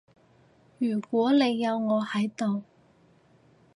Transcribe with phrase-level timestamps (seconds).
[0.79, 2.63] 如果你有我喺度